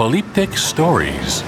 [0.00, 1.44] Polyptych Stories.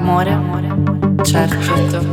[0.00, 0.34] Amore,
[1.24, 2.09] certo.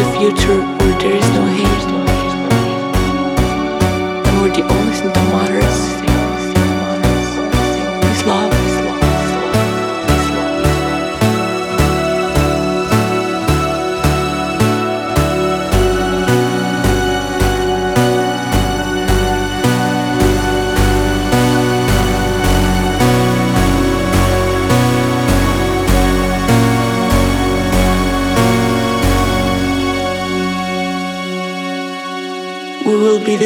[0.00, 0.79] the future.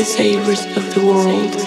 [0.05, 1.64] savors of the world.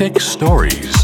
[0.00, 0.99] Polyptych Stories.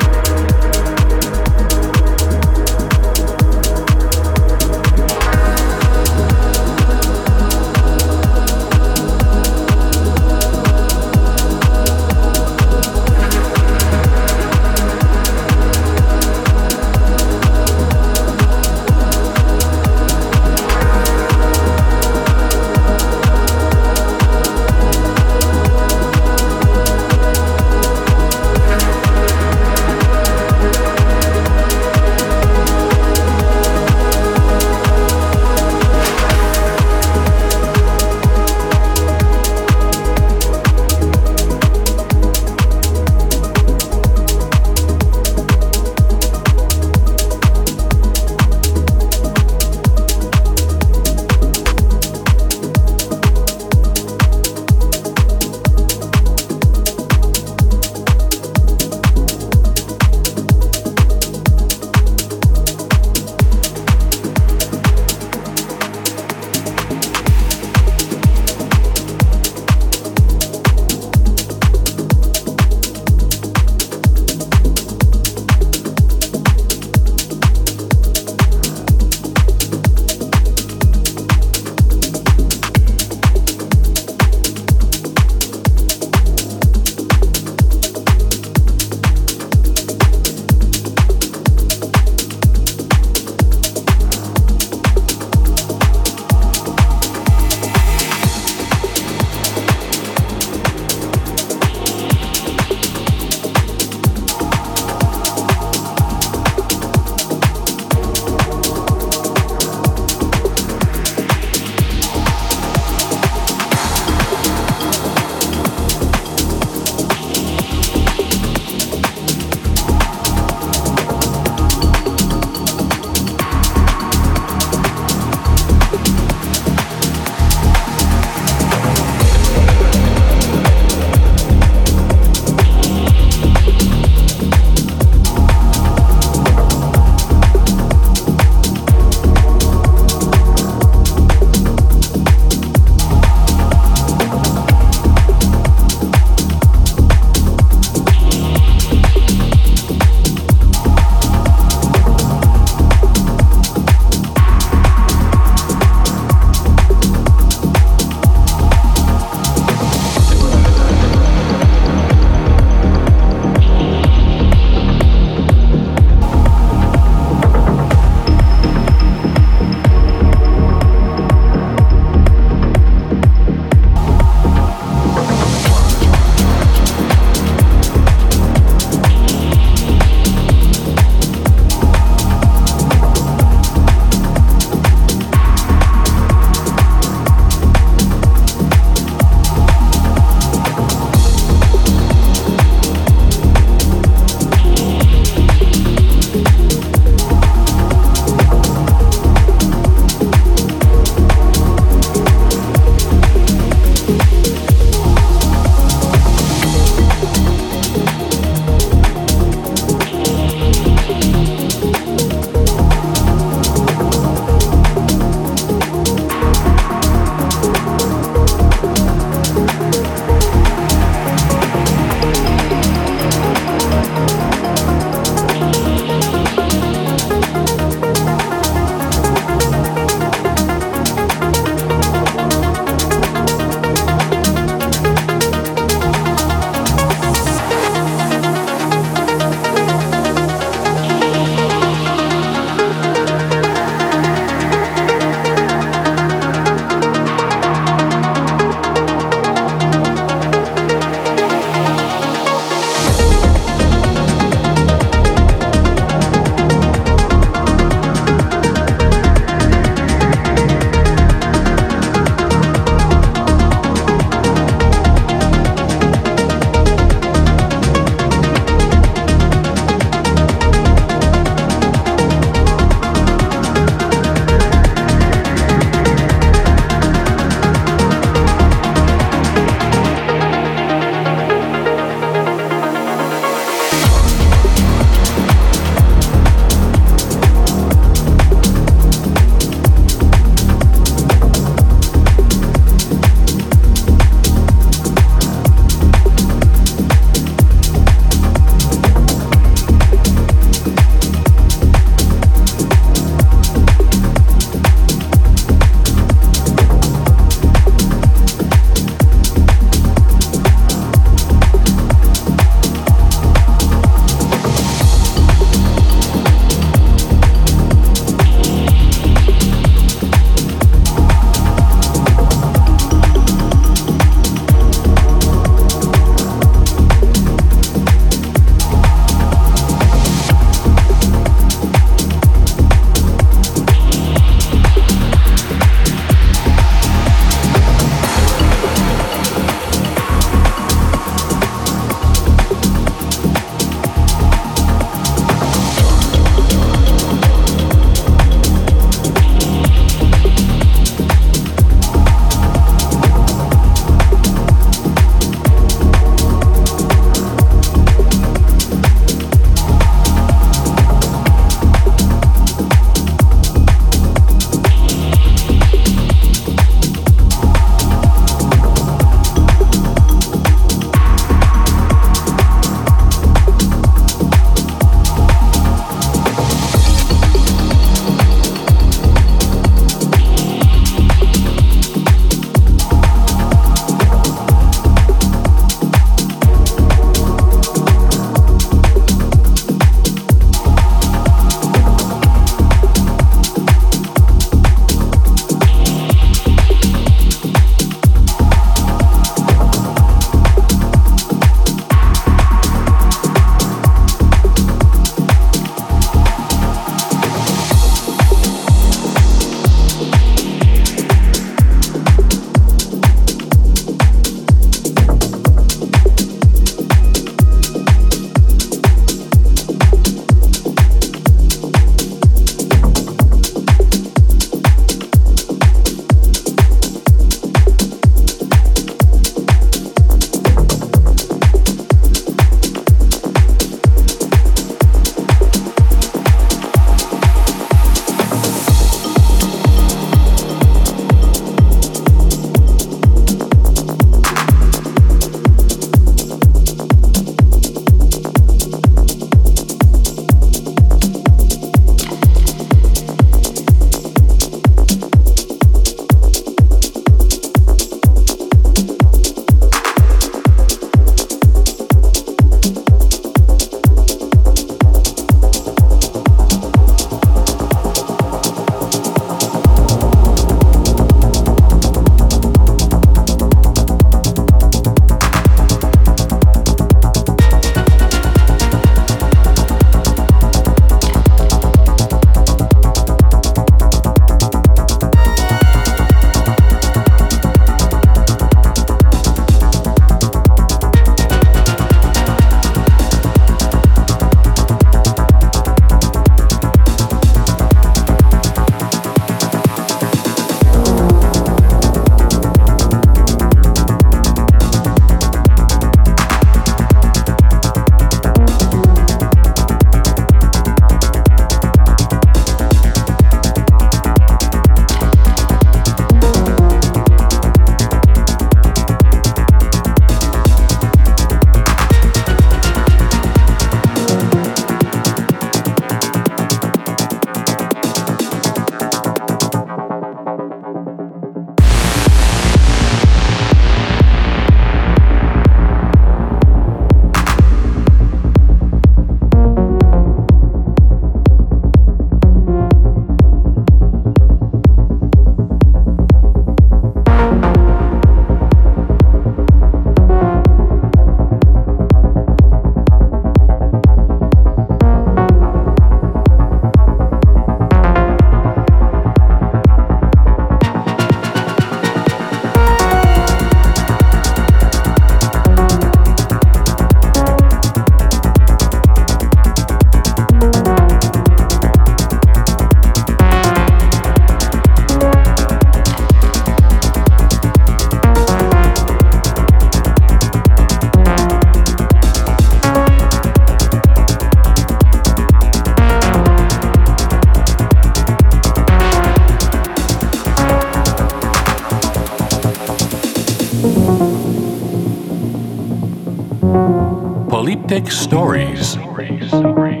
[597.91, 598.95] Polytech Stories.
[598.95, 600.00] Polytech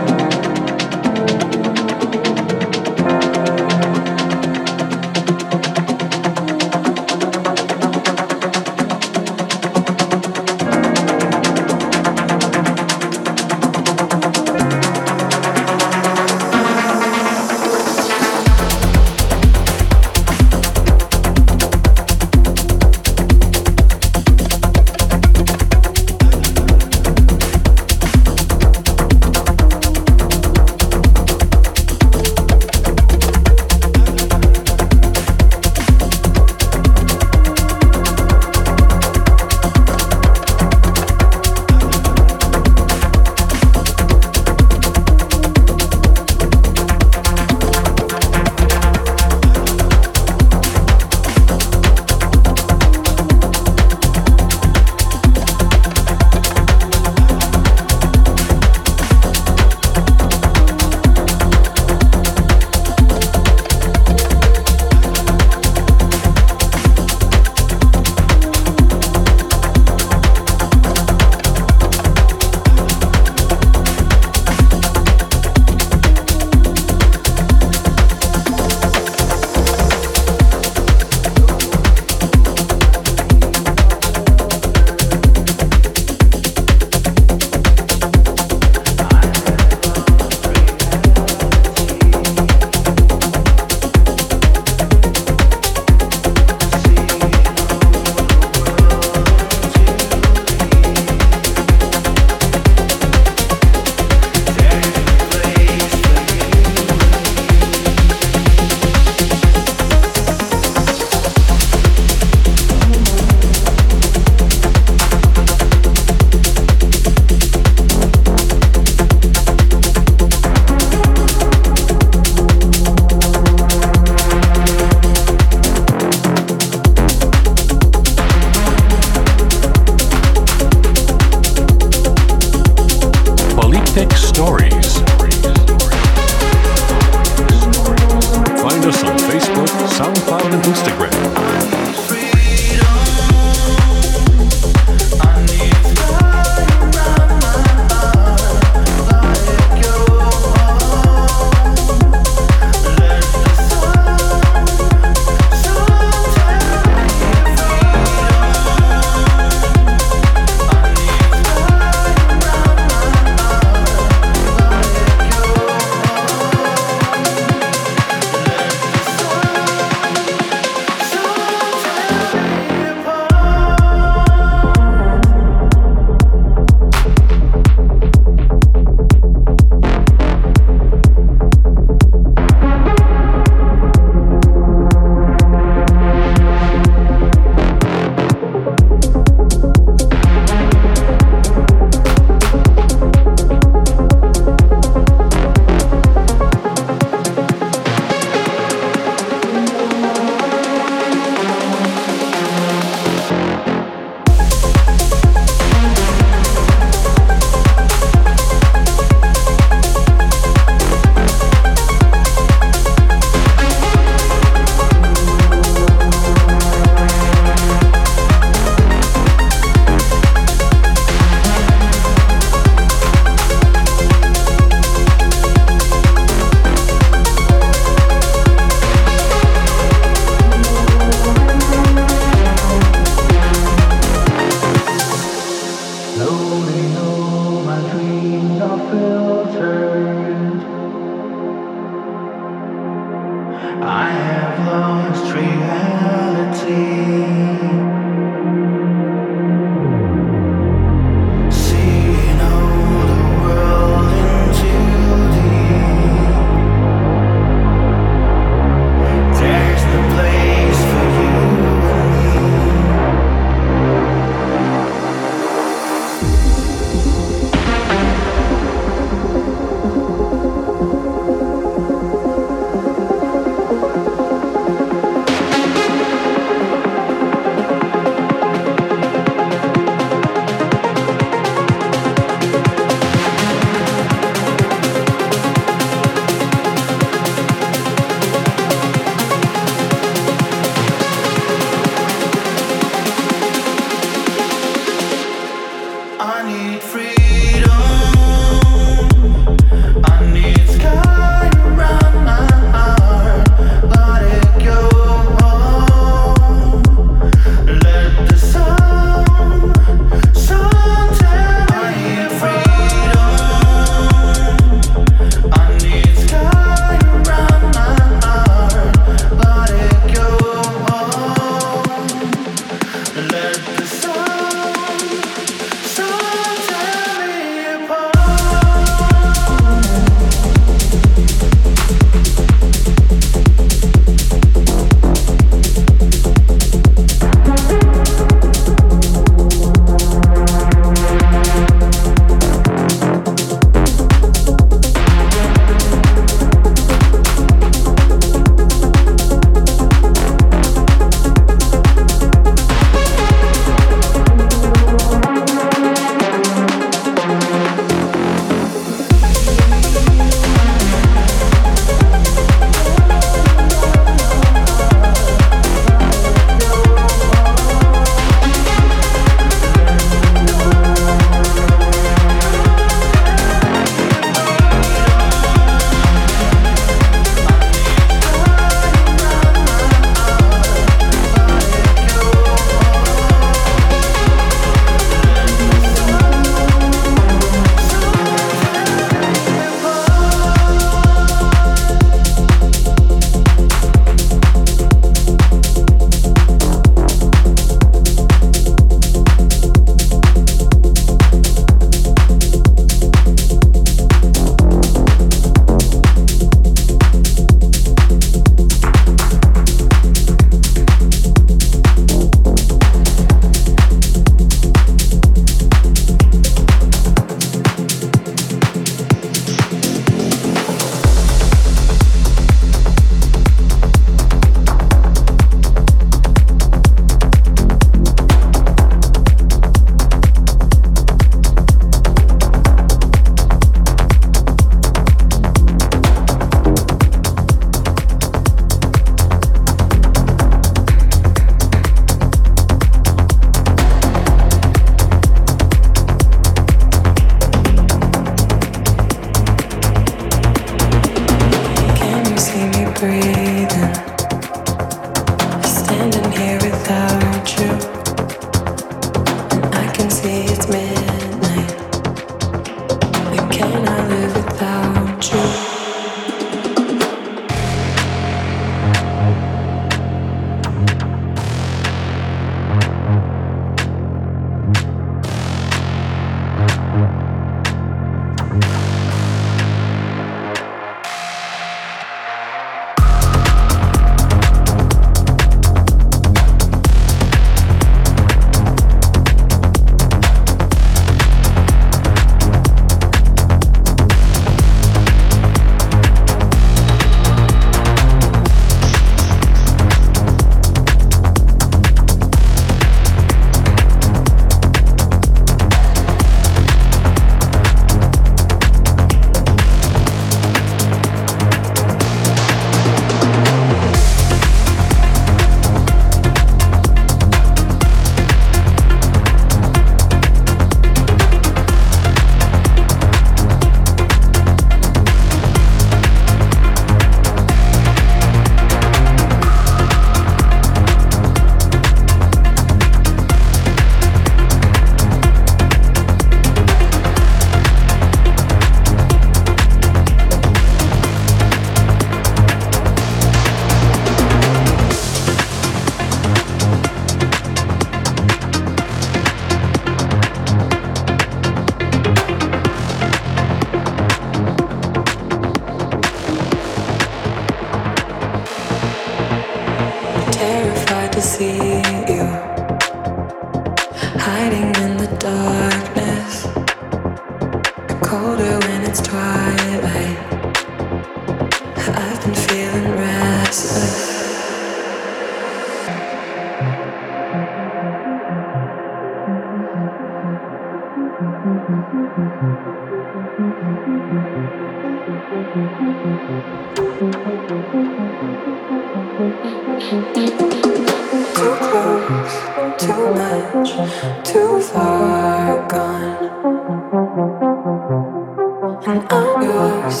[599.68, 600.00] yours,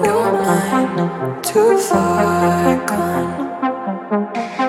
[0.00, 0.14] no
[0.44, 4.61] mine, too far gone.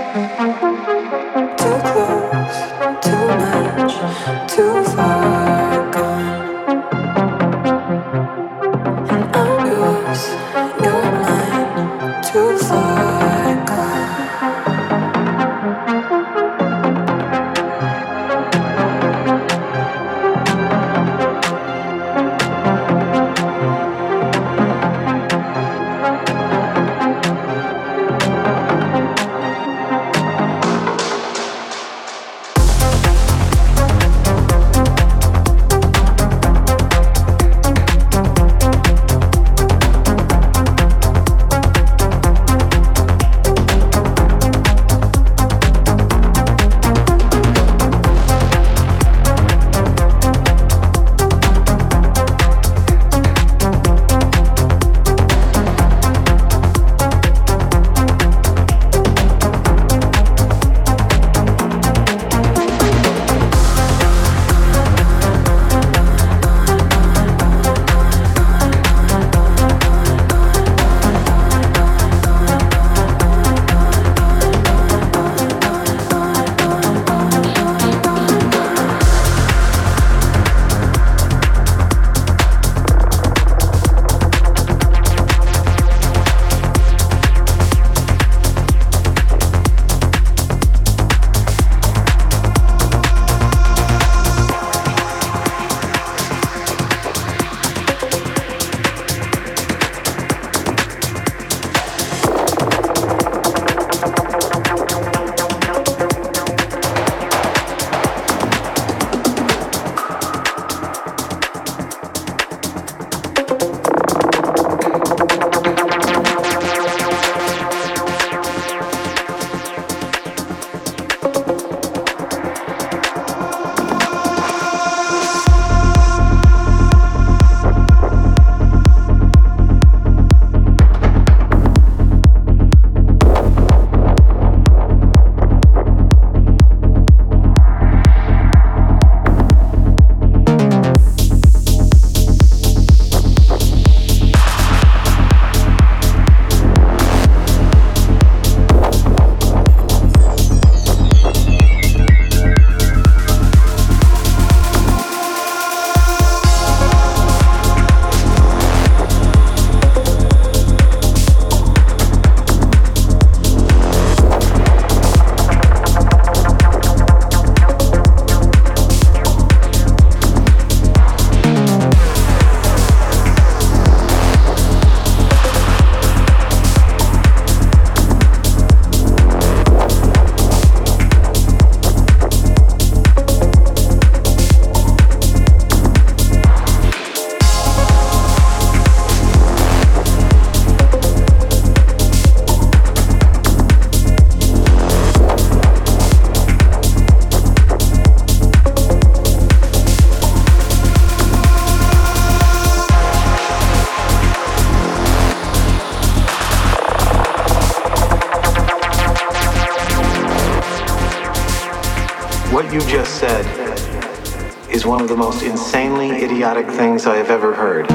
[215.04, 217.93] one of the most insanely idiotic things I have ever heard.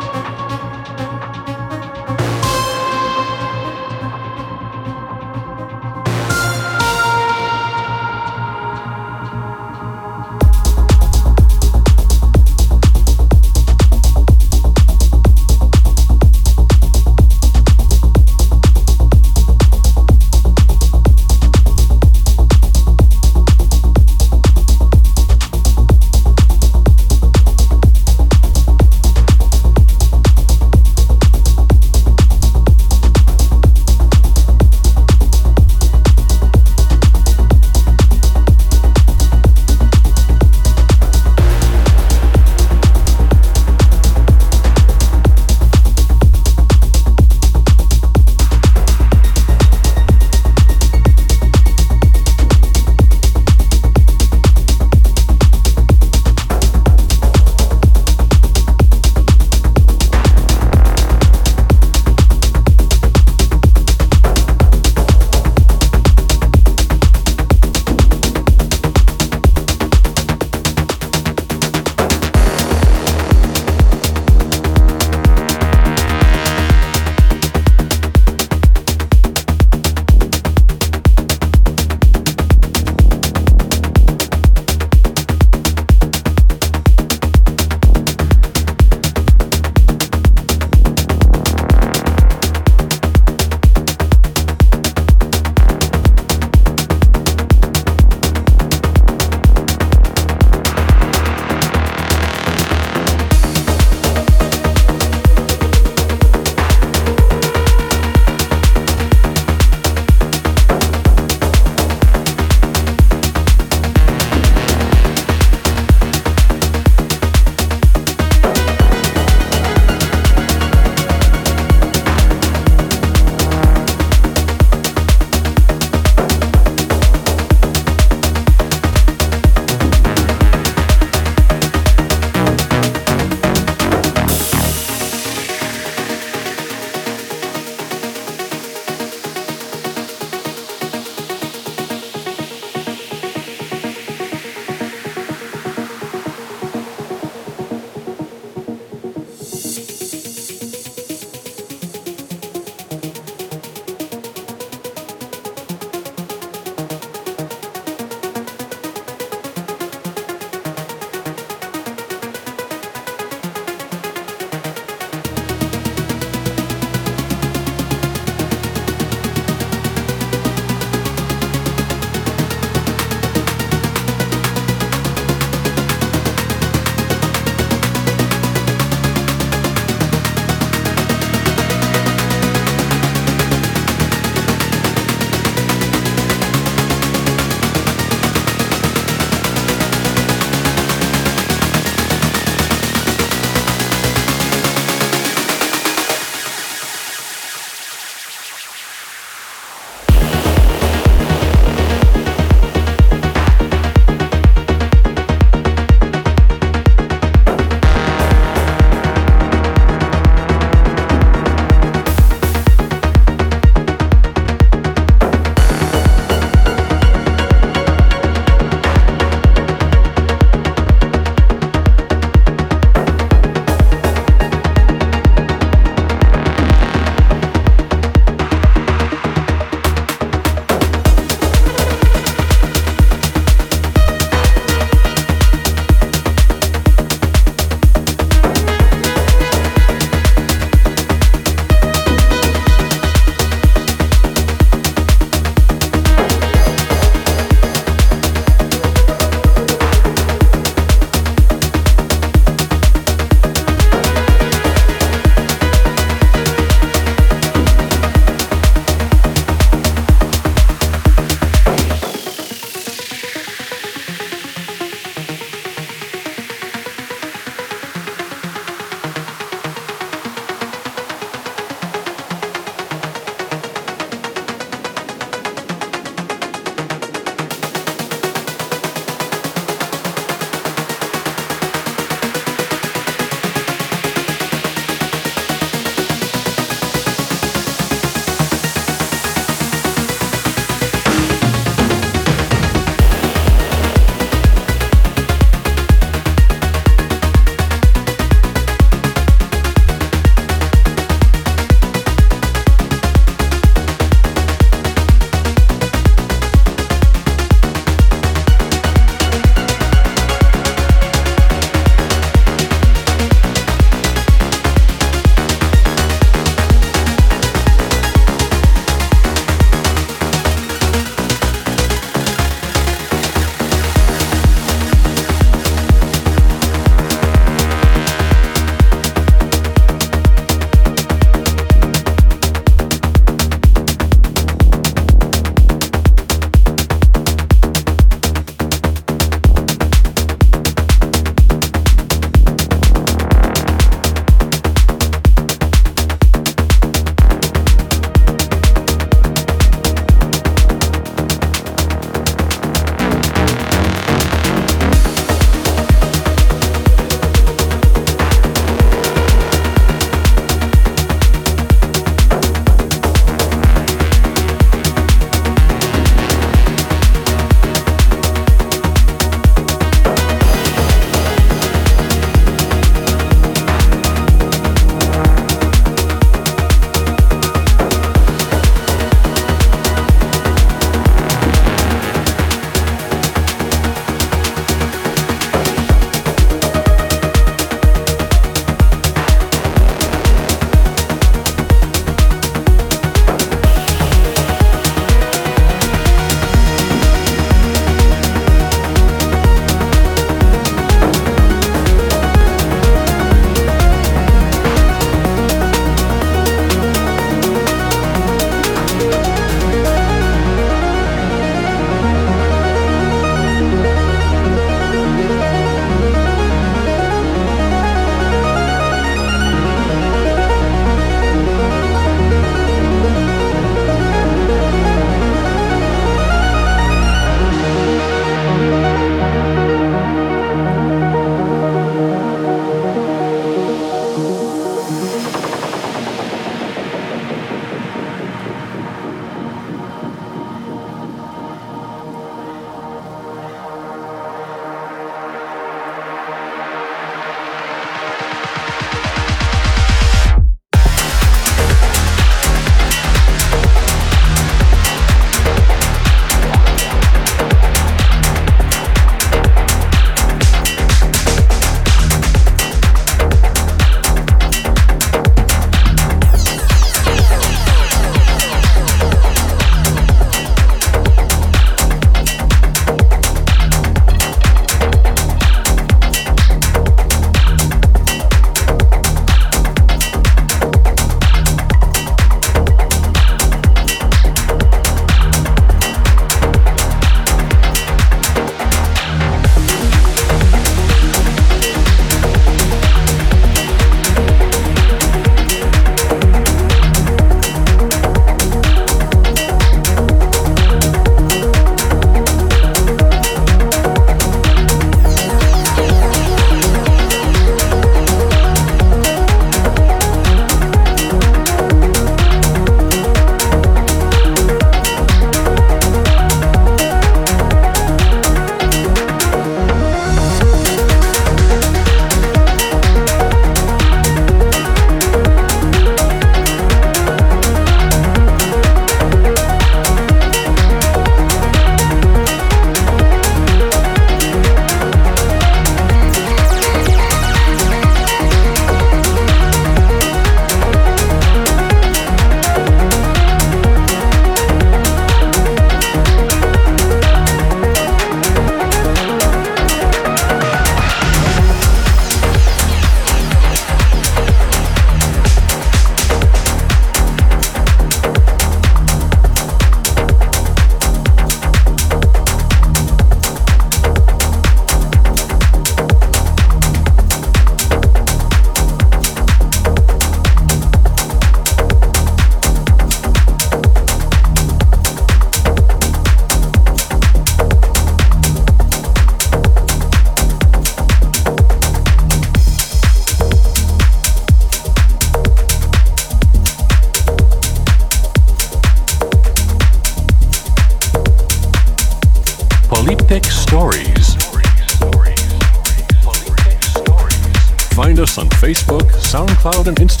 [599.53, 600.00] And Instagram.